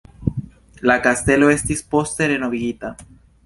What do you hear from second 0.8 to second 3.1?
La kastelo estis poste renovigita.